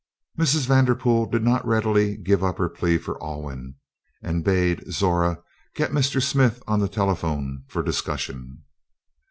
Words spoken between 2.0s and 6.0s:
give up her plea for Alwyn, and bade Zora get